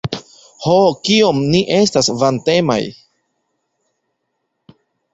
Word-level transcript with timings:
Ho, 0.63 0.77
kiom 1.09 1.43
ni 1.51 1.61
estas 1.81 2.11
vantemaj! 2.23 2.81